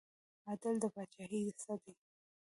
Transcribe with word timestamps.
عدل 0.51 0.75
د 0.81 0.85
پاچاهۍ 0.93 1.41
څه 1.61 1.73
دی؟ 1.83 1.93